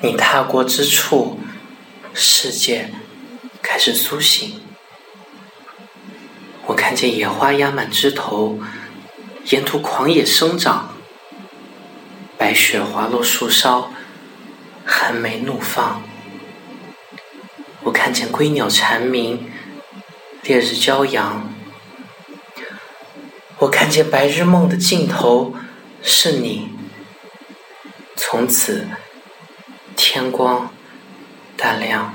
[0.00, 1.40] 你踏过之处，
[2.14, 2.92] 世界
[3.60, 4.60] 开始苏醒。
[6.66, 8.60] 我看见野花压满枝头，
[9.46, 10.94] 沿途狂野生长，
[12.36, 13.90] 白雪滑落树梢，
[14.84, 16.00] 寒梅怒放。
[17.82, 19.50] 我看见归鸟蝉鸣，
[20.44, 21.52] 烈日骄阳。
[23.58, 25.56] 我看见白日梦的尽头
[26.02, 26.68] 是你。
[28.14, 28.86] 从此，
[30.18, 30.68] 天光
[31.56, 32.12] 大亮。